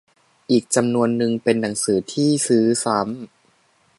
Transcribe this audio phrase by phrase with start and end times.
[0.51, 3.11] อีกจำนวนนึงเป็นหนังสือที่ซื้อซ้ำ